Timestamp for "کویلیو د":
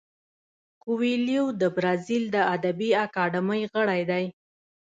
0.83-1.63